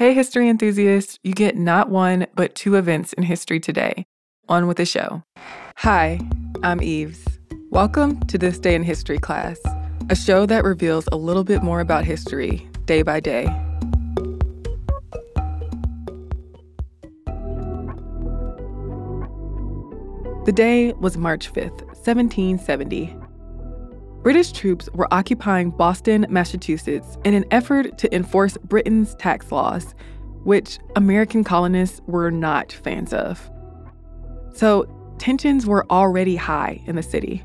Hey, 0.00 0.14
history 0.14 0.48
enthusiasts, 0.48 1.18
you 1.22 1.34
get 1.34 1.58
not 1.58 1.90
one, 1.90 2.26
but 2.34 2.54
two 2.54 2.76
events 2.76 3.12
in 3.12 3.22
history 3.22 3.60
today. 3.60 4.06
On 4.48 4.66
with 4.66 4.78
the 4.78 4.86
show. 4.86 5.22
Hi, 5.76 6.18
I'm 6.62 6.80
Eves. 6.80 7.22
Welcome 7.68 8.18
to 8.20 8.38
This 8.38 8.58
Day 8.58 8.74
in 8.74 8.82
History 8.82 9.18
class, 9.18 9.60
a 10.08 10.16
show 10.16 10.46
that 10.46 10.64
reveals 10.64 11.06
a 11.12 11.16
little 11.16 11.44
bit 11.44 11.62
more 11.62 11.80
about 11.80 12.06
history 12.06 12.66
day 12.86 13.02
by 13.02 13.20
day. 13.20 13.44
The 20.46 20.52
day 20.54 20.94
was 20.94 21.18
March 21.18 21.52
5th, 21.52 21.84
1770. 22.06 23.14
British 24.22 24.52
troops 24.52 24.88
were 24.92 25.08
occupying 25.12 25.70
Boston, 25.70 26.26
Massachusetts 26.28 27.16
in 27.24 27.32
an 27.32 27.46
effort 27.50 27.96
to 27.98 28.14
enforce 28.14 28.58
Britain's 28.58 29.14
tax 29.14 29.50
laws, 29.50 29.94
which 30.44 30.78
American 30.94 31.42
colonists 31.42 32.02
were 32.06 32.30
not 32.30 32.70
fans 32.70 33.14
of. 33.14 33.50
So, 34.52 34.86
tensions 35.18 35.64
were 35.66 35.86
already 35.90 36.36
high 36.36 36.82
in 36.86 36.96
the 36.96 37.02
city. 37.02 37.42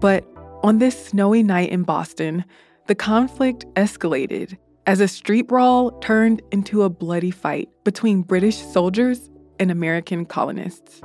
But 0.00 0.26
on 0.62 0.78
this 0.78 1.06
snowy 1.06 1.42
night 1.42 1.68
in 1.68 1.82
Boston, 1.82 2.46
the 2.86 2.94
conflict 2.94 3.66
escalated 3.74 4.56
as 4.86 5.00
a 5.00 5.08
street 5.08 5.48
brawl 5.48 5.90
turned 6.00 6.40
into 6.50 6.82
a 6.82 6.88
bloody 6.88 7.30
fight 7.30 7.68
between 7.84 8.22
British 8.22 8.56
soldiers 8.56 9.28
and 9.58 9.70
American 9.70 10.24
colonists. 10.24 11.02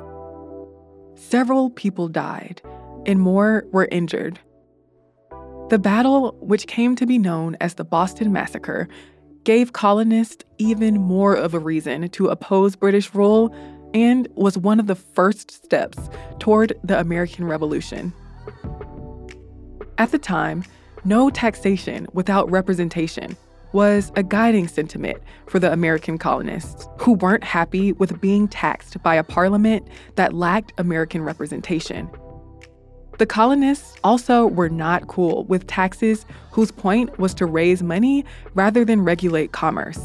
Several 1.15 1.69
people 1.69 2.07
died, 2.07 2.61
and 3.05 3.19
more 3.19 3.65
were 3.73 3.89
injured. 3.91 4.39
The 5.69 5.79
battle, 5.79 6.37
which 6.41 6.67
came 6.67 6.95
to 6.95 7.07
be 7.07 7.17
known 7.17 7.57
as 7.59 7.73
the 7.73 7.83
Boston 7.83 8.31
Massacre, 8.31 8.87
gave 9.45 9.73
colonists 9.73 10.45
even 10.59 11.01
more 11.01 11.33
of 11.33 11.55
a 11.55 11.59
reason 11.59 12.07
to 12.09 12.27
oppose 12.27 12.75
British 12.75 13.15
rule 13.15 13.53
and 13.95 14.27
was 14.35 14.59
one 14.59 14.79
of 14.79 14.85
the 14.85 14.95
first 14.95 15.49
steps 15.49 15.97
toward 16.37 16.73
the 16.83 16.99
American 16.99 17.45
Revolution. 17.45 18.13
At 19.97 20.11
the 20.11 20.19
time, 20.19 20.63
no 21.03 21.31
taxation 21.31 22.05
without 22.13 22.49
representation 22.51 23.35
was 23.71 24.11
a 24.15 24.21
guiding 24.21 24.67
sentiment 24.67 25.17
for 25.47 25.57
the 25.57 25.71
American 25.73 26.19
colonists 26.19 26.87
who 26.99 27.13
weren't 27.13 27.43
happy 27.43 27.91
with 27.93 28.21
being 28.21 28.47
taxed 28.47 29.01
by 29.01 29.15
a 29.15 29.23
parliament 29.23 29.87
that 30.15 30.33
lacked 30.33 30.73
American 30.77 31.23
representation. 31.23 32.07
The 33.17 33.25
colonists 33.25 33.95
also 34.03 34.47
were 34.47 34.69
not 34.69 35.07
cool 35.07 35.45
with 35.45 35.67
taxes 35.67 36.25
whose 36.51 36.71
point 36.71 37.17
was 37.17 37.33
to 37.35 37.45
raise 37.45 37.81
money 37.81 38.25
rather 38.53 38.83
than 38.83 39.03
regulate 39.03 39.53
commerce. 39.53 39.99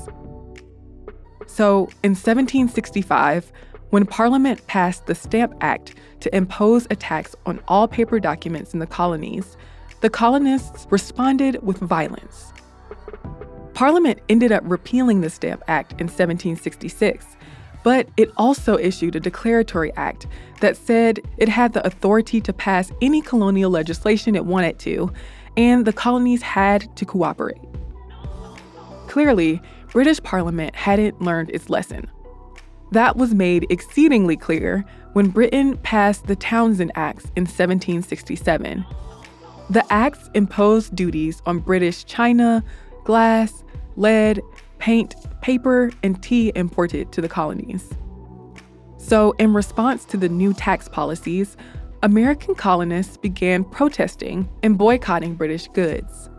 So, 1.47 1.89
in 2.05 2.13
1765, 2.13 3.51
when 3.91 4.07
Parliament 4.07 4.65
passed 4.69 5.07
the 5.07 5.17
Stamp 5.17 5.53
Act 5.61 5.97
to 6.21 6.35
impose 6.35 6.87
a 6.91 6.97
tax 6.97 7.35
on 7.47 7.61
all 7.67 7.89
paper 7.89 8.21
documents 8.21 8.73
in 8.73 8.79
the 8.79 8.87
colonies, 8.87 9.57
the 10.01 10.11
colonists 10.11 10.87
responded 10.91 11.61
with 11.65 11.79
violence. 11.79 12.53
Parliament 13.75 14.21
ended 14.29 14.53
up 14.53 14.63
repealing 14.65 15.21
the 15.21 15.31
Stamp 15.31 15.65
Act 15.67 15.93
in 15.93 16.07
1766, 16.07 17.27
but 17.83 18.09
it 18.17 18.31
also 18.37 18.77
issued 18.79 19.17
a 19.17 19.21
declaratory 19.21 19.93
act 19.97 20.27
that 20.61 20.77
said 20.77 21.21
it 21.39 21.49
had 21.49 21.73
the 21.73 21.87
authority 21.87 22.41
to 22.41 22.53
pass 22.53 22.93
any 23.01 23.23
colonial 23.23 23.71
legislation 23.71 24.35
it 24.35 24.45
wanted 24.45 24.79
to, 24.81 25.13
and 25.57 25.87
the 25.87 25.93
colonies 25.93 26.43
had 26.43 26.95
to 26.97 27.05
cooperate. 27.05 27.61
Clearly, 29.09 29.61
British 29.89 30.23
Parliament 30.23 30.75
hadn't 30.77 31.21
learned 31.21 31.51
its 31.51 31.69
lesson. 31.69 32.09
That 32.93 33.17
was 33.17 33.35
made 33.35 33.67
exceedingly 33.71 34.37
clear 34.37 34.85
when 35.13 35.31
Britain 35.31 35.77
passed 35.79 36.27
the 36.27 36.37
Townshend 36.37 36.93
Acts 36.95 37.25
in 37.37 37.43
1767. 37.43 38.85
The 39.71 39.93
acts 39.93 40.29
imposed 40.35 40.95
duties 40.95 41.43
on 41.47 41.61
British 41.61 42.05
china, 42.05 42.63
glass, 43.05 43.65
lead, 43.97 44.41
paint, 44.81 45.15
paper, 45.41 45.93
and 46.03 46.21
tea 46.23 46.51
imported 46.55 47.13
to 47.13 47.21
the 47.21 47.29
colonies. 47.29 47.89
So, 48.97 49.33
in 49.39 49.55
response 49.55 50.05
to 50.07 50.17
the 50.17 50.29
new 50.29 50.53
tax 50.53 50.89
policies, 50.89 51.57
American 52.03 52.55
colonists 52.55 53.17
began 53.17 53.63
protesting 53.63 54.49
and 54.63 54.77
boycotting 54.77 55.35
British 55.37 55.69
goods. 55.69 56.31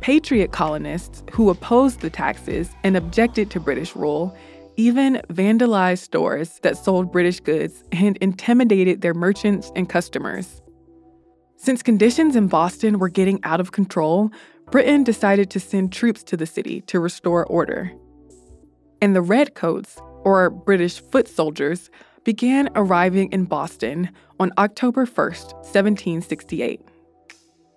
Patriot 0.00 0.52
colonists 0.52 1.22
who 1.32 1.50
opposed 1.50 2.00
the 2.00 2.10
taxes 2.10 2.70
and 2.84 2.96
objected 2.96 3.50
to 3.50 3.60
British 3.60 3.96
rule 3.96 4.36
even 4.76 5.22
vandalized 5.30 6.00
stores 6.00 6.58
that 6.60 6.76
sold 6.76 7.10
British 7.10 7.40
goods 7.40 7.82
and 7.92 8.16
intimidated 8.18 9.00
their 9.00 9.14
merchants 9.14 9.72
and 9.74 9.88
customers. 9.88 10.60
Since 11.56 11.82
conditions 11.82 12.36
in 12.36 12.48
Boston 12.48 12.98
were 12.98 13.08
getting 13.08 13.40
out 13.42 13.60
of 13.60 13.72
control, 13.72 14.30
Britain 14.70 15.04
decided 15.04 15.48
to 15.50 15.60
send 15.60 15.92
troops 15.92 16.22
to 16.24 16.36
the 16.36 16.46
city 16.46 16.80
to 16.82 16.98
restore 16.98 17.46
order. 17.46 17.92
And 19.00 19.14
the 19.14 19.22
Redcoats, 19.22 19.98
or 20.24 20.50
British 20.50 21.00
foot 21.00 21.28
soldiers, 21.28 21.88
began 22.24 22.68
arriving 22.74 23.30
in 23.30 23.44
Boston 23.44 24.10
on 24.40 24.52
October 24.58 25.06
1st, 25.06 25.54
1768. 25.54 26.80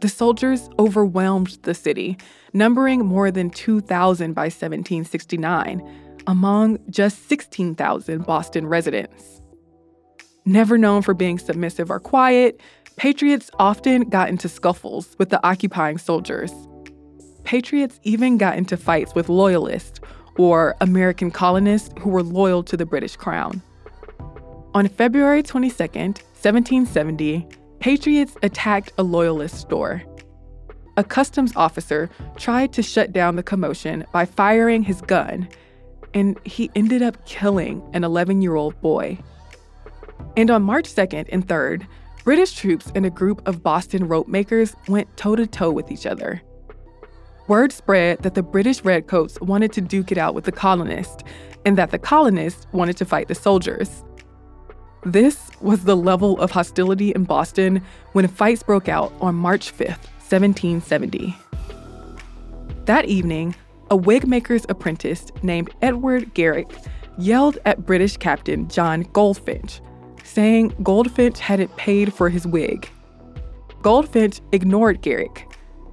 The 0.01 0.09
soldiers 0.09 0.69
overwhelmed 0.79 1.59
the 1.61 1.75
city, 1.75 2.17
numbering 2.53 3.05
more 3.05 3.29
than 3.29 3.51
2,000 3.51 4.33
by 4.33 4.45
1769, 4.45 6.19
among 6.25 6.79
just 6.89 7.27
16,000 7.29 8.25
Boston 8.25 8.65
residents. 8.65 9.41
Never 10.45 10.77
known 10.77 11.03
for 11.03 11.13
being 11.13 11.37
submissive 11.37 11.91
or 11.91 11.99
quiet, 11.99 12.59
Patriots 12.95 13.51
often 13.59 14.09
got 14.09 14.29
into 14.29 14.49
scuffles 14.49 15.15
with 15.17 15.29
the 15.29 15.45
occupying 15.45 15.97
soldiers. 15.97 16.51
Patriots 17.43 17.99
even 18.03 18.37
got 18.37 18.57
into 18.57 18.77
fights 18.77 19.15
with 19.15 19.29
Loyalists, 19.29 19.99
or 20.37 20.75
American 20.79 21.31
colonists 21.31 21.93
who 21.99 22.09
were 22.09 22.23
loyal 22.23 22.63
to 22.63 22.77
the 22.77 22.85
British 22.85 23.17
Crown. 23.17 23.61
On 24.73 24.87
February 24.87 25.43
22, 25.43 25.75
1770, 25.75 27.47
Patriots 27.79 28.37
attacked 28.41 28.93
a 28.97 29.03
Loyalist 29.03 29.55
store. 29.55 30.01
A 30.95 31.03
customs 31.03 31.53
officer 31.55 32.09
tried 32.37 32.71
to 32.73 32.81
shut 32.81 33.11
down 33.11 33.35
the 33.35 33.43
commotion 33.43 34.05
by 34.13 34.25
firing 34.25 34.83
his 34.83 35.01
gun, 35.01 35.47
and 36.13 36.39
he 36.45 36.69
ended 36.75 37.01
up 37.01 37.25
killing 37.25 37.81
an 37.93 38.03
11 38.03 38.41
year 38.41 38.55
old 38.55 38.79
boy. 38.81 39.17
And 40.37 40.49
on 40.51 40.63
March 40.63 40.85
2nd 40.85 41.27
and 41.31 41.47
3rd, 41.47 41.85
British 42.23 42.53
troops 42.53 42.91
and 42.95 43.05
a 43.05 43.09
group 43.09 43.45
of 43.47 43.63
Boston 43.63 44.07
rope 44.07 44.27
makers 44.27 44.75
went 44.87 45.15
toe 45.17 45.35
to 45.35 45.47
toe 45.47 45.71
with 45.71 45.91
each 45.91 46.05
other. 46.05 46.41
Word 47.49 47.71
spread 47.71 48.19
that 48.19 48.35
the 48.35 48.43
British 48.43 48.85
redcoats 48.85 49.41
wanted 49.41 49.73
to 49.73 49.81
duke 49.81 50.11
it 50.11 50.19
out 50.19 50.35
with 50.35 50.43
the 50.43 50.51
colonists, 50.51 51.23
and 51.65 51.79
that 51.79 51.89
the 51.89 51.97
colonists 51.97 52.67
wanted 52.73 52.95
to 52.97 53.05
fight 53.05 53.27
the 53.27 53.33
soldiers. 53.33 54.03
This 55.03 55.49
was 55.59 55.83
the 55.83 55.97
level 55.97 56.39
of 56.39 56.51
hostility 56.51 57.09
in 57.09 57.23
Boston 57.23 57.81
when 58.11 58.27
fights 58.27 58.61
broke 58.61 58.87
out 58.87 59.11
on 59.19 59.33
March 59.33 59.75
5th, 59.75 60.05
1770. 60.29 61.35
That 62.85 63.05
evening, 63.05 63.55
a 63.89 63.95
wig 63.97 64.27
maker's 64.27 64.67
apprentice 64.69 65.25
named 65.41 65.73
Edward 65.81 66.35
Garrick 66.35 66.69
yelled 67.17 67.57
at 67.65 67.83
British 67.83 68.15
Captain 68.17 68.69
John 68.69 69.07
Goldfinch, 69.11 69.81
saying 70.23 70.75
Goldfinch 70.83 71.39
hadn't 71.39 71.75
paid 71.77 72.13
for 72.13 72.29
his 72.29 72.45
wig. 72.45 72.87
Goldfinch 73.81 74.39
ignored 74.51 75.01
Garrick, 75.01 75.48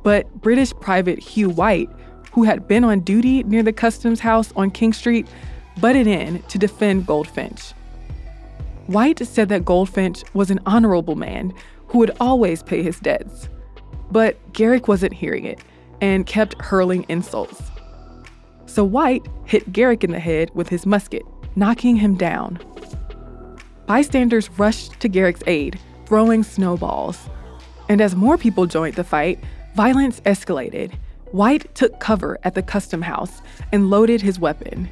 but 0.06 0.32
British 0.40 0.72
private 0.74 1.18
Hugh 1.18 1.50
White, 1.50 1.90
who 2.30 2.44
had 2.44 2.68
been 2.68 2.84
on 2.84 3.00
duty 3.00 3.42
near 3.42 3.64
the 3.64 3.72
customs 3.72 4.20
house 4.20 4.52
on 4.54 4.70
King 4.70 4.92
Street, 4.92 5.26
butted 5.80 6.06
in 6.06 6.40
to 6.44 6.58
defend 6.58 7.08
Goldfinch. 7.08 7.72
White 8.86 9.18
said 9.26 9.48
that 9.48 9.64
Goldfinch 9.64 10.22
was 10.32 10.48
an 10.48 10.60
honorable 10.64 11.16
man 11.16 11.52
who 11.88 11.98
would 11.98 12.16
always 12.20 12.62
pay 12.62 12.84
his 12.84 13.00
debts. 13.00 13.48
But 14.12 14.38
Garrick 14.52 14.86
wasn't 14.86 15.12
hearing 15.12 15.44
it 15.44 15.58
and 16.00 16.24
kept 16.24 16.54
hurling 16.62 17.04
insults. 17.08 17.60
So 18.66 18.84
White 18.84 19.26
hit 19.44 19.72
Garrick 19.72 20.04
in 20.04 20.12
the 20.12 20.20
head 20.20 20.52
with 20.54 20.68
his 20.68 20.86
musket, 20.86 21.24
knocking 21.56 21.96
him 21.96 22.14
down. 22.14 22.60
Bystanders 23.86 24.50
rushed 24.50 25.00
to 25.00 25.08
Garrick's 25.08 25.42
aid, 25.48 25.80
throwing 26.06 26.44
snowballs. 26.44 27.28
And 27.88 28.00
as 28.00 28.14
more 28.14 28.38
people 28.38 28.66
joined 28.66 28.94
the 28.94 29.02
fight, 29.02 29.40
Violence 29.76 30.20
escalated. 30.22 30.94
White 31.32 31.74
took 31.74 32.00
cover 32.00 32.38
at 32.44 32.54
the 32.54 32.62
custom 32.62 33.02
house 33.02 33.42
and 33.72 33.90
loaded 33.90 34.22
his 34.22 34.40
weapon. 34.40 34.88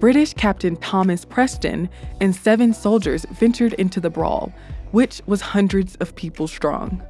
British 0.00 0.34
Captain 0.34 0.76
Thomas 0.76 1.24
Preston 1.24 1.88
and 2.20 2.34
seven 2.34 2.74
soldiers 2.74 3.24
ventured 3.30 3.74
into 3.74 4.00
the 4.00 4.10
brawl, 4.10 4.52
which 4.90 5.22
was 5.26 5.40
hundreds 5.40 5.94
of 5.96 6.16
people 6.16 6.48
strong. 6.48 7.00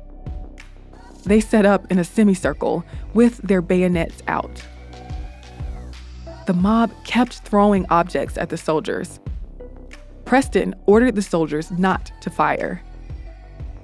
They 1.24 1.40
set 1.40 1.64
up 1.64 1.90
in 1.90 1.98
a 1.98 2.04
semicircle 2.04 2.84
with 3.14 3.38
their 3.38 3.62
bayonets 3.62 4.22
out. 4.28 4.62
the 6.46 6.52
mob 6.52 6.92
kept 7.04 7.38
throwing 7.40 7.86
objects 7.90 8.38
at 8.38 8.50
the 8.50 8.56
soldiers. 8.56 9.18
Preston 10.26 10.74
ordered 10.86 11.14
the 11.14 11.22
soldiers 11.22 11.70
not 11.72 12.12
to 12.20 12.30
fire. 12.30 12.82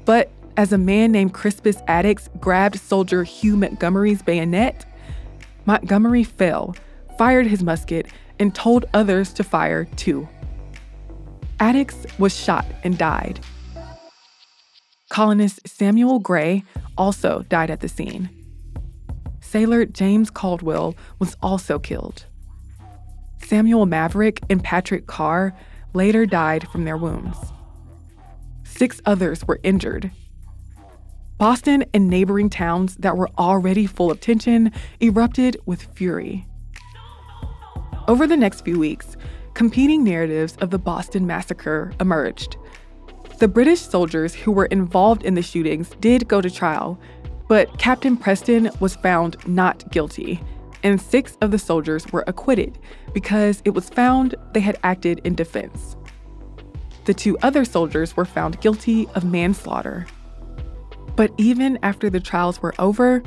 But 0.05 0.31
as 0.57 0.73
a 0.73 0.79
man 0.79 1.13
named 1.13 1.35
Crispus 1.35 1.77
Attucks 1.89 2.29
grabbed 2.41 2.79
soldier 2.79 3.25
Hugh 3.25 3.57
Montgomery's 3.57 4.23
bayonet, 4.23 4.85
Montgomery 5.65 6.25
fell, 6.25 6.75
fired 7.19 7.47
his 7.47 7.63
musket, 7.63 8.07
and 8.39 8.55
told 8.55 8.85
others 8.95 9.33
to 9.35 9.45
fire 9.45 9.85
too. 9.97 10.29
Attucks 11.61 12.07
was 12.19 12.37
shot 12.37 12.67
and 12.83 12.99
died. 12.99 13.41
Colonist 15.09 15.61
Samuel 15.69 16.19
Gray 16.19 16.65
also 16.97 17.45
died 17.49 17.71
at 17.71 17.81
the 17.81 17.89
scene. 17.89 18.31
Sailor 19.41 19.85
James 19.85 20.31
Caldwell 20.31 20.97
was 21.19 21.37
also 21.43 21.79
killed. 21.79 22.25
Samuel 23.45 23.87
Maverick 23.87 24.41
and 24.49 24.65
Patrick 24.65 25.07
Carr 25.07 25.55
later 25.93 26.25
died 26.25 26.67
from 26.69 26.85
their 26.85 26.97
wounds. 26.97 27.37
Six 28.65 29.03
others 29.05 29.47
were 29.47 29.61
injured. 29.63 30.11
Boston 31.43 31.85
and 31.93 32.07
neighboring 32.07 32.49
towns 32.49 32.95
that 32.99 33.17
were 33.17 33.29
already 33.37 33.85
full 33.85 34.13
of 34.13 34.21
tension 34.21 34.71
erupted 35.01 35.57
with 35.67 35.83
fury. 35.83 36.47
Over 38.07 38.29
the 38.29 38.37
next 38.37 38.61
few 38.61 38.79
weeks, 38.79 39.17
competing 39.53 40.05
narratives 40.05 40.57
of 40.61 40.71
the 40.71 40.79
Boston 40.79 41.27
Massacre 41.27 41.93
emerged. 41.99 42.59
The 43.41 43.49
British 43.49 43.81
soldiers 43.81 44.37
who 44.37 44.53
were 44.53 44.67
involved 44.67 45.25
in 45.25 45.35
the 45.35 45.43
shootings 45.43 45.91
did 45.99 46.29
go 46.29 46.41
to 46.41 46.49
trial, 46.49 46.97
but 47.49 47.77
Captain 47.77 48.17
Preston 48.17 48.71
was 48.79 48.95
found 48.95 49.37
not 49.45 49.91
guilty, 49.91 50.41
and 50.85 51.01
six 51.01 51.37
of 51.41 51.51
the 51.51 51.59
soldiers 51.59 52.07
were 52.13 52.23
acquitted 52.29 52.79
because 53.13 53.63
it 53.65 53.71
was 53.71 53.91
found 53.91 54.37
they 54.53 54.61
had 54.61 54.79
acted 54.85 55.21
in 55.25 55.35
defense. 55.35 55.97
The 57.05 57.15
two 57.15 57.37
other 57.39 57.65
soldiers 57.65 58.17
were 58.17 58.27
found 58.27 58.61
guilty 58.61 59.09
of 59.17 59.25
manslaughter. 59.25 60.07
But 61.17 61.33
even 61.37 61.79
after 61.83 62.09
the 62.09 62.21
trials 62.21 62.63
were 62.63 62.75
over, 62.79 63.23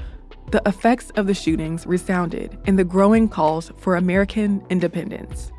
the 0.52 0.62
effects 0.66 1.12
of 1.12 1.28
the 1.28 1.34
shootings 1.34 1.86
resounded 1.86 2.58
in 2.66 2.76
the 2.76 2.84
growing 2.84 3.28
calls 3.28 3.72
for 3.78 3.96
American 3.96 4.64
independence. 4.70 5.52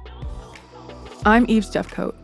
I'm 1.24 1.44
Eves 1.48 1.70
Jeffcoat, 1.70 2.14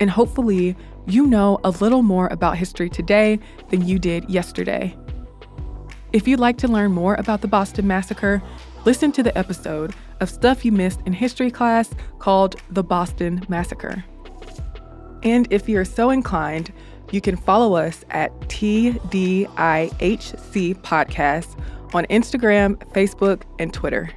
and 0.00 0.10
hopefully, 0.10 0.76
you 1.06 1.26
know 1.26 1.58
a 1.64 1.70
little 1.70 2.02
more 2.02 2.28
about 2.28 2.56
history 2.56 2.88
today 2.88 3.38
than 3.70 3.86
you 3.86 3.98
did 3.98 4.28
yesterday. 4.30 4.96
If 6.12 6.28
you'd 6.28 6.40
like 6.40 6.58
to 6.58 6.68
learn 6.68 6.92
more 6.92 7.14
about 7.14 7.40
the 7.40 7.48
Boston 7.48 7.86
Massacre, 7.86 8.42
listen 8.84 9.10
to 9.12 9.22
the 9.22 9.36
episode 9.36 9.94
of 10.20 10.30
Stuff 10.30 10.64
You 10.64 10.70
Missed 10.70 11.00
in 11.06 11.12
History 11.12 11.50
class 11.50 11.90
called 12.18 12.56
The 12.70 12.84
Boston 12.84 13.44
Massacre. 13.48 14.04
And 15.22 15.46
if 15.50 15.68
you're 15.68 15.84
so 15.84 16.10
inclined, 16.10 16.72
you 17.10 17.20
can 17.20 17.36
follow 17.36 17.76
us 17.76 18.04
at 18.10 18.32
TDIHC 18.42 19.14
Podcast 20.82 21.58
on 21.94 22.06
Instagram, 22.06 22.76
Facebook, 22.92 23.42
and 23.58 23.72
Twitter. 23.72 24.10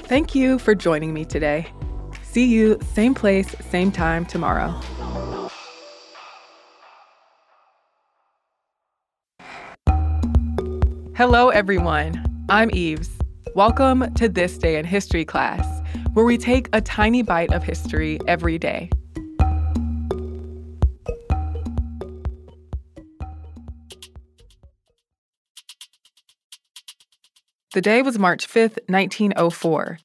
Thank 0.00 0.34
you 0.34 0.58
for 0.58 0.74
joining 0.74 1.14
me 1.14 1.24
today. 1.24 1.66
See 2.22 2.44
you 2.46 2.78
same 2.92 3.14
place, 3.14 3.54
same 3.70 3.92
time 3.92 4.26
tomorrow. 4.26 4.78
Hello, 11.14 11.50
everyone. 11.50 12.24
I'm 12.48 12.70
Eves. 12.72 13.10
Welcome 13.54 14.12
to 14.14 14.28
This 14.28 14.58
Day 14.58 14.76
in 14.76 14.84
History 14.84 15.24
class, 15.24 15.82
where 16.14 16.24
we 16.24 16.36
take 16.36 16.68
a 16.72 16.80
tiny 16.80 17.22
bite 17.22 17.52
of 17.52 17.62
history 17.62 18.18
every 18.26 18.58
day. 18.58 18.90
The 27.72 27.80
day 27.80 28.02
was 28.02 28.18
March 28.18 28.44
5, 28.44 28.80
1904. 28.88 29.98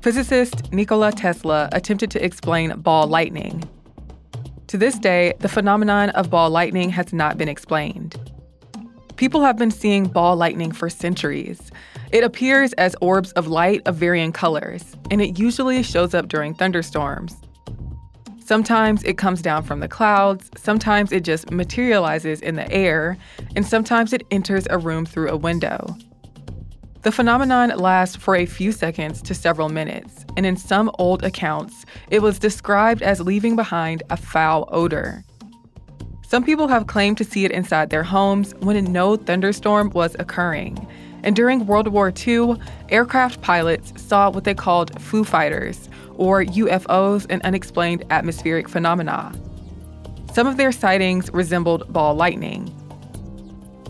Physicist 0.00 0.72
Nikola 0.72 1.12
Tesla 1.12 1.68
attempted 1.70 2.10
to 2.12 2.24
explain 2.24 2.80
ball 2.80 3.06
lightning. 3.06 3.62
To 4.68 4.78
this 4.78 4.98
day, 4.98 5.34
the 5.40 5.50
phenomenon 5.50 6.08
of 6.10 6.30
ball 6.30 6.48
lightning 6.48 6.88
has 6.88 7.12
not 7.12 7.36
been 7.36 7.50
explained. 7.50 8.16
People 9.16 9.42
have 9.42 9.58
been 9.58 9.70
seeing 9.70 10.06
ball 10.06 10.34
lightning 10.34 10.72
for 10.72 10.88
centuries. 10.88 11.70
It 12.10 12.24
appears 12.24 12.72
as 12.74 12.96
orbs 13.02 13.32
of 13.32 13.48
light 13.48 13.82
of 13.84 13.96
varying 13.96 14.32
colors, 14.32 14.96
and 15.10 15.20
it 15.20 15.38
usually 15.38 15.82
shows 15.82 16.14
up 16.14 16.28
during 16.28 16.54
thunderstorms. 16.54 17.36
Sometimes 18.42 19.02
it 19.02 19.18
comes 19.18 19.42
down 19.42 19.62
from 19.62 19.80
the 19.80 19.88
clouds, 19.88 20.48
sometimes 20.56 21.12
it 21.12 21.22
just 21.22 21.50
materializes 21.50 22.40
in 22.40 22.56
the 22.56 22.72
air, 22.72 23.18
and 23.54 23.66
sometimes 23.66 24.14
it 24.14 24.26
enters 24.30 24.66
a 24.70 24.78
room 24.78 25.04
through 25.04 25.28
a 25.28 25.36
window. 25.36 25.98
The 27.02 27.10
phenomenon 27.10 27.70
lasts 27.70 28.14
for 28.14 28.36
a 28.36 28.46
few 28.46 28.70
seconds 28.70 29.20
to 29.22 29.34
several 29.34 29.68
minutes, 29.68 30.24
and 30.36 30.46
in 30.46 30.56
some 30.56 30.88
old 31.00 31.24
accounts, 31.24 31.84
it 32.10 32.22
was 32.22 32.38
described 32.38 33.02
as 33.02 33.20
leaving 33.20 33.56
behind 33.56 34.04
a 34.08 34.16
foul 34.16 34.68
odor. 34.70 35.24
Some 36.28 36.44
people 36.44 36.68
have 36.68 36.86
claimed 36.86 37.18
to 37.18 37.24
see 37.24 37.44
it 37.44 37.50
inside 37.50 37.90
their 37.90 38.04
homes 38.04 38.54
when 38.60 38.92
no 38.92 39.16
thunderstorm 39.16 39.90
was 39.90 40.14
occurring. 40.20 40.86
And 41.24 41.34
during 41.34 41.66
World 41.66 41.88
War 41.88 42.12
II, 42.24 42.54
aircraft 42.88 43.40
pilots 43.42 43.92
saw 44.00 44.30
what 44.30 44.44
they 44.44 44.54
called 44.54 45.00
Foo 45.02 45.24
Fighters, 45.24 45.88
or 46.14 46.44
UFOs 46.44 47.26
and 47.28 47.42
unexplained 47.42 48.04
atmospheric 48.10 48.68
phenomena. 48.68 49.32
Some 50.32 50.46
of 50.46 50.56
their 50.56 50.72
sightings 50.72 51.30
resembled 51.32 51.92
ball 51.92 52.14
lightning, 52.14 52.72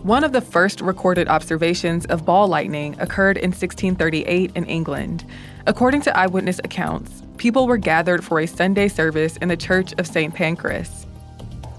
one 0.03 0.25
of 0.25 0.33
the 0.33 0.41
first 0.41 0.81
recorded 0.81 1.29
observations 1.29 2.05
of 2.07 2.25
ball 2.25 2.49
lightning 2.49 2.93
occurred 2.99 3.37
in 3.37 3.51
1638 3.51 4.51
in 4.53 4.65
England. 4.65 5.23
According 5.65 6.01
to 6.01 6.17
eyewitness 6.17 6.59
accounts, 6.65 7.23
people 7.37 7.67
were 7.67 7.77
gathered 7.77 8.21
for 8.21 8.41
a 8.41 8.45
Sunday 8.45 8.89
service 8.89 9.37
in 9.37 9.47
the 9.47 9.55
Church 9.55 9.93
of 9.97 10.05
St. 10.05 10.33
Pancras. 10.33 11.07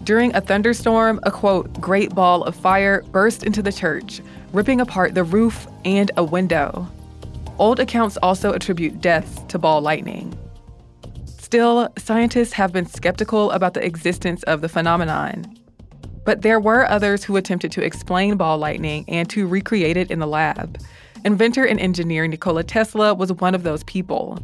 During 0.04 0.34
a 0.34 0.40
thunderstorm, 0.40 1.20
a 1.24 1.30
quote, 1.30 1.78
great 1.82 2.14
ball 2.14 2.44
of 2.44 2.56
fire 2.56 3.02
burst 3.12 3.42
into 3.42 3.62
the 3.62 3.72
church, 3.72 4.22
ripping 4.54 4.80
apart 4.80 5.14
the 5.14 5.24
roof 5.24 5.66
and 5.84 6.10
a 6.16 6.24
window. 6.24 6.88
Old 7.58 7.78
accounts 7.78 8.16
also 8.22 8.52
attribute 8.52 9.02
deaths 9.02 9.42
to 9.48 9.58
ball 9.58 9.82
lightning. 9.82 10.36
Still, 11.26 11.92
scientists 11.98 12.54
have 12.54 12.72
been 12.72 12.86
skeptical 12.86 13.50
about 13.50 13.74
the 13.74 13.84
existence 13.84 14.42
of 14.44 14.62
the 14.62 14.68
phenomenon. 14.68 15.58
But 16.24 16.42
there 16.42 16.60
were 16.60 16.88
others 16.88 17.24
who 17.24 17.36
attempted 17.36 17.72
to 17.72 17.84
explain 17.84 18.36
ball 18.36 18.58
lightning 18.58 19.04
and 19.08 19.28
to 19.30 19.46
recreate 19.46 19.96
it 19.96 20.10
in 20.10 20.18
the 20.18 20.26
lab. 20.26 20.80
Inventor 21.24 21.64
and 21.64 21.80
engineer 21.80 22.26
Nikola 22.26 22.64
Tesla 22.64 23.14
was 23.14 23.32
one 23.32 23.54
of 23.54 23.62
those 23.62 23.84
people. 23.84 24.38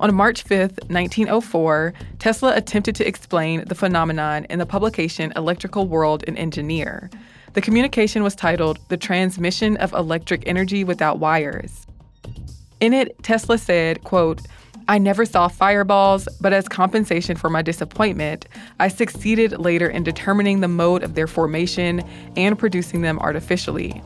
On 0.00 0.14
March 0.14 0.44
5, 0.44 0.78
1904, 0.88 1.92
Tesla 2.20 2.54
attempted 2.54 2.94
to 2.96 3.06
explain 3.06 3.64
the 3.66 3.74
phenomenon 3.74 4.44
in 4.48 4.60
the 4.60 4.66
publication 4.66 5.32
Electrical 5.34 5.88
World 5.88 6.22
and 6.28 6.38
Engineer. 6.38 7.10
The 7.54 7.60
communication 7.60 8.22
was 8.22 8.36
titled 8.36 8.78
The 8.88 8.96
Transmission 8.96 9.76
of 9.78 9.92
Electric 9.92 10.46
Energy 10.46 10.84
Without 10.84 11.18
Wires. 11.18 11.86
In 12.78 12.92
it, 12.92 13.20
Tesla 13.24 13.58
said, 13.58 14.04
quote, 14.04 14.42
I 14.90 14.96
never 14.96 15.26
saw 15.26 15.48
fireballs, 15.48 16.26
but 16.40 16.54
as 16.54 16.66
compensation 16.66 17.36
for 17.36 17.50
my 17.50 17.60
disappointment, 17.60 18.48
I 18.80 18.88
succeeded 18.88 19.58
later 19.58 19.86
in 19.86 20.02
determining 20.02 20.60
the 20.60 20.68
mode 20.68 21.02
of 21.02 21.14
their 21.14 21.26
formation 21.26 22.02
and 22.36 22.58
producing 22.58 23.02
them 23.02 23.18
artificially. 23.18 24.02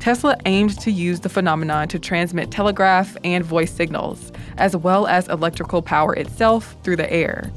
Tesla 0.00 0.38
aimed 0.46 0.78
to 0.80 0.90
use 0.90 1.20
the 1.20 1.28
phenomenon 1.28 1.88
to 1.88 1.98
transmit 1.98 2.50
telegraph 2.50 3.14
and 3.24 3.44
voice 3.44 3.70
signals, 3.70 4.32
as 4.56 4.74
well 4.74 5.06
as 5.06 5.28
electrical 5.28 5.82
power 5.82 6.14
itself 6.14 6.76
through 6.82 6.96
the 6.96 7.12
air. 7.12 7.52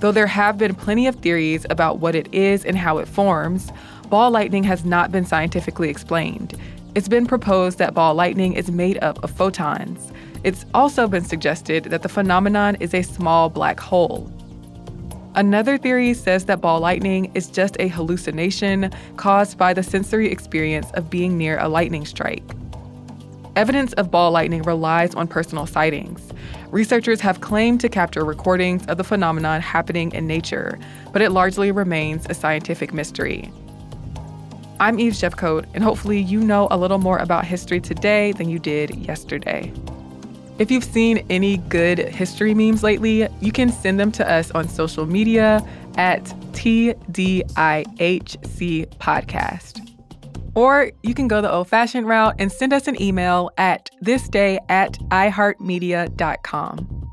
Though 0.00 0.12
there 0.12 0.26
have 0.26 0.58
been 0.58 0.74
plenty 0.74 1.06
of 1.06 1.16
theories 1.16 1.64
about 1.70 1.98
what 1.98 2.14
it 2.14 2.32
is 2.34 2.64
and 2.66 2.76
how 2.76 2.98
it 2.98 3.08
forms, 3.08 3.70
ball 4.10 4.30
lightning 4.30 4.64
has 4.64 4.84
not 4.84 5.10
been 5.10 5.24
scientifically 5.24 5.88
explained. 5.88 6.58
It's 6.94 7.08
been 7.08 7.26
proposed 7.26 7.78
that 7.78 7.94
ball 7.94 8.14
lightning 8.14 8.52
is 8.52 8.70
made 8.70 9.02
up 9.02 9.22
of 9.24 9.30
photons, 9.30 10.12
it's 10.44 10.66
also 10.74 11.06
been 11.06 11.24
suggested 11.24 11.84
that 11.84 12.02
the 12.02 12.08
phenomenon 12.08 12.76
is 12.80 12.94
a 12.94 13.02
small 13.02 13.48
black 13.48 13.78
hole. 13.78 14.30
Another 15.34 15.78
theory 15.78 16.12
says 16.12 16.44
that 16.44 16.60
ball 16.60 16.80
lightning 16.80 17.30
is 17.34 17.48
just 17.48 17.76
a 17.80 17.88
hallucination 17.88 18.90
caused 19.16 19.56
by 19.56 19.72
the 19.72 19.82
sensory 19.82 20.30
experience 20.30 20.90
of 20.92 21.08
being 21.08 21.38
near 21.38 21.58
a 21.58 21.68
lightning 21.68 22.04
strike. 22.04 22.44
Evidence 23.56 23.92
of 23.94 24.10
ball 24.10 24.30
lightning 24.30 24.62
relies 24.62 25.14
on 25.14 25.28
personal 25.28 25.66
sightings. 25.66 26.32
Researchers 26.70 27.20
have 27.20 27.40
claimed 27.40 27.80
to 27.80 27.88
capture 27.88 28.24
recordings 28.24 28.84
of 28.86 28.96
the 28.96 29.04
phenomenon 29.04 29.60
happening 29.60 30.12
in 30.12 30.26
nature, 30.26 30.78
but 31.12 31.22
it 31.22 31.30
largely 31.30 31.70
remains 31.70 32.26
a 32.28 32.34
scientific 32.34 32.92
mystery. 32.92 33.50
I'm 34.80 34.98
Eve 34.98 35.12
Jeffcoat, 35.12 35.66
and 35.74 35.84
hopefully 35.84 36.18
you 36.18 36.40
know 36.40 36.66
a 36.70 36.76
little 36.76 36.98
more 36.98 37.18
about 37.18 37.44
history 37.44 37.80
today 37.80 38.32
than 38.32 38.48
you 38.48 38.58
did 38.58 38.94
yesterday. 38.96 39.72
If 40.58 40.70
you've 40.70 40.84
seen 40.84 41.24
any 41.30 41.56
good 41.56 41.98
history 41.98 42.54
memes 42.54 42.82
lately, 42.82 43.26
you 43.40 43.52
can 43.52 43.72
send 43.72 43.98
them 43.98 44.12
to 44.12 44.30
us 44.30 44.50
on 44.50 44.68
social 44.68 45.06
media 45.06 45.66
at 45.96 46.24
TDIHC 46.52 47.06
Podcast. 48.98 49.88
Or 50.54 50.92
you 51.02 51.14
can 51.14 51.28
go 51.28 51.40
the 51.40 51.50
old 51.50 51.68
fashioned 51.68 52.06
route 52.06 52.34
and 52.38 52.52
send 52.52 52.74
us 52.74 52.86
an 52.86 53.00
email 53.00 53.50
at 53.56 53.90
thisday 54.04 54.58
at 54.68 54.92
iheartmedia.com. 55.10 57.08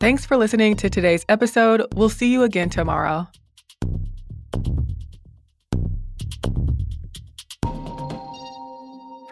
Thanks 0.00 0.26
for 0.26 0.36
listening 0.36 0.76
to 0.76 0.90
today's 0.90 1.24
episode. 1.28 1.86
We'll 1.94 2.08
see 2.08 2.30
you 2.32 2.42
again 2.42 2.70
tomorrow. 2.70 3.28